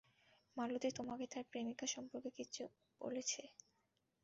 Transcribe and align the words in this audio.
মালতী 0.57 0.89
তোমাকে 0.97 1.25
তার 1.27 1.45
প্রেমিক 1.51 1.79
সম্পর্কে 1.93 2.29
কিছু 2.39 2.63
বলেছে? 3.01 3.41